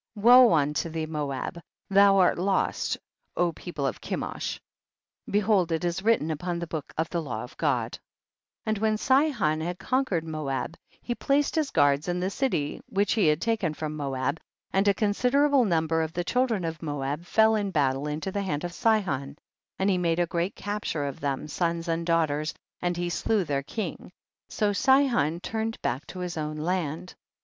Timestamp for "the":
6.57-6.65, 7.11-7.21, 8.65-8.73, 12.19-12.31, 16.13-16.23, 18.31-18.41